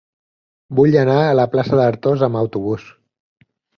[0.79, 2.89] Vull anar a la plaça d'Artós amb autobús.